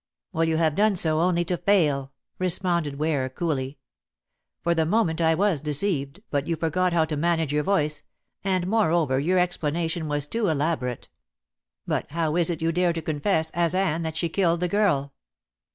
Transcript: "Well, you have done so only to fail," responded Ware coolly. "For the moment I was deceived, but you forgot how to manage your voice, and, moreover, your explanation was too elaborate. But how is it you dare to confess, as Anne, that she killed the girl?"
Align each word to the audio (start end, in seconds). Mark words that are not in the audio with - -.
"Well, 0.33 0.45
you 0.45 0.57
have 0.57 0.73
done 0.73 0.95
so 0.95 1.21
only 1.21 1.45
to 1.45 1.57
fail," 1.57 2.11
responded 2.39 2.97
Ware 2.97 3.29
coolly. 3.29 3.77
"For 4.63 4.73
the 4.73 4.83
moment 4.83 5.21
I 5.21 5.35
was 5.35 5.61
deceived, 5.61 6.21
but 6.31 6.47
you 6.47 6.55
forgot 6.55 6.91
how 6.91 7.05
to 7.05 7.15
manage 7.15 7.53
your 7.53 7.61
voice, 7.61 8.01
and, 8.43 8.65
moreover, 8.65 9.19
your 9.19 9.37
explanation 9.37 10.07
was 10.07 10.25
too 10.25 10.47
elaborate. 10.47 11.07
But 11.85 12.09
how 12.09 12.35
is 12.35 12.49
it 12.49 12.63
you 12.63 12.71
dare 12.71 12.93
to 12.93 13.01
confess, 13.03 13.51
as 13.51 13.75
Anne, 13.75 14.01
that 14.01 14.17
she 14.17 14.27
killed 14.27 14.61
the 14.61 14.67
girl?" 14.67 15.13